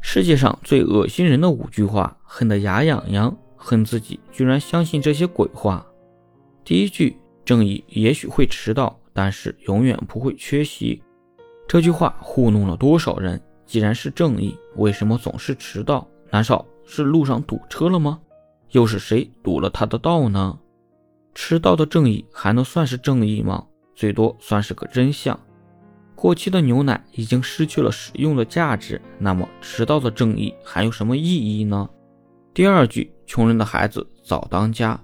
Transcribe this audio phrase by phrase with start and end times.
[0.00, 5.86] 世界上最恶心人的五句话，恨得牙痒痒，恨自己居然相信这些鬼话。
[6.64, 11.02] 第一句，正义也许会迟到，但是永远不会缺席。
[11.68, 13.40] 这句话糊弄了多少人？
[13.66, 16.06] 既然是正义，为什么总是迟到？
[16.30, 18.20] 难道是路上堵车了吗？
[18.70, 20.58] 又是谁堵了他的道呢？
[21.34, 23.64] 迟到的正义还能算是正义吗？
[23.94, 25.38] 最多算是个真相。
[26.20, 31.88] 过期的牛奶已经失去了使用的价值，那么迟到的正义还有什么意义呢？
[32.52, 35.00] 第二句，穷人的孩子早当家，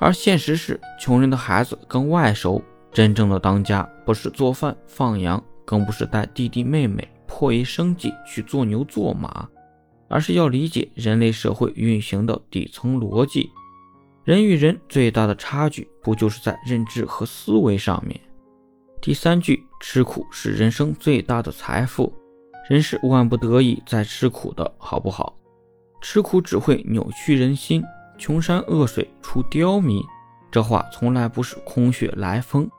[0.00, 2.60] 而现实是穷人的孩子更外熟。
[2.92, 9.48] 真正的当家不是做饭放羊，更不是带弟弟妹妹迫于生计去做牛做马，
[10.08, 13.48] 而是要理解人类社会运行的底层逻辑。
[14.24, 18.20] 人与人最大的差距，不就是在认知和思维上面？
[19.00, 22.12] 第三句，吃苦是人生最大的财富，
[22.68, 25.34] 人是万不得已在吃苦的，好不好？
[26.02, 27.82] 吃苦只会扭曲人心，
[28.18, 30.02] 穷山恶水出刁民。
[30.50, 32.70] 这话从来不是空穴来风，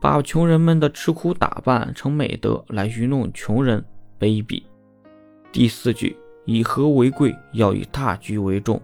[0.00, 3.84] 把穷人们的吃苦打扮成美德来愚弄穷人，
[4.18, 4.62] 卑鄙。
[5.50, 8.80] 第四句，以和为贵，要以大局为重。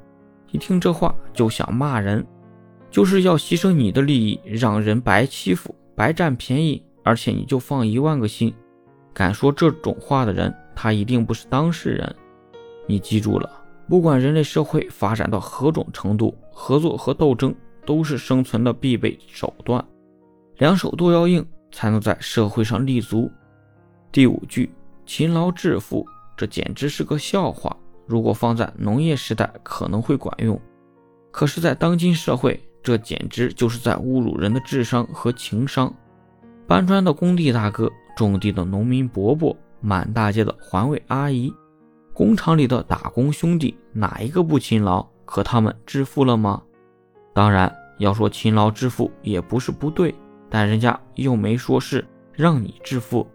[0.51, 2.27] 一听这话就想骂人，
[2.91, 5.75] 就是要牺牲你的利益，让人白欺负。
[5.97, 8.53] 白占便宜，而且你就放一万个心，
[9.13, 12.17] 敢说这种话的人，他一定不是当事人。
[12.89, 13.49] 你记住了，
[13.89, 17.55] 不管人类社会发展到何种程度，合作和斗争
[17.87, 19.85] 都是生存的必备手段，
[20.57, 23.31] 两手都要硬，才能在社会上立足。
[24.11, 24.73] 第五句，
[25.07, 27.77] 勤劳致富，这简直是个笑话。
[28.07, 30.61] 如果放在农业时代，可能会管用，
[31.31, 35.93] 可是，在当今社会，这简直就是在侮辱人的智商和情商。
[36.67, 41.53] 搬砖的工地大哥，种地的农民伯伯，满大街的环卫阿姨，
[42.15, 45.07] 工厂里的打工兄弟，哪一个不勤劳？
[45.27, 46.63] 可他们致富了吗？
[47.35, 50.15] 当然，要说勤劳致富也不是不对，
[50.49, 53.27] 但人家又没说是让你致富，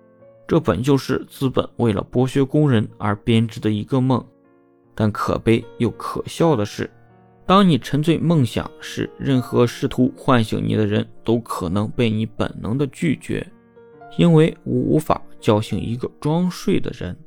[0.47, 4.23] 这本就是资本为了剥削工人而编织的一个梦。
[4.95, 6.89] 但可悲又可笑的是。
[7.49, 13.43] 当你沉醉梦想时，任何试图唤醒你的人都可能被你本能的拒绝，
[14.19, 17.17] 因为无法叫醒一个装睡的人。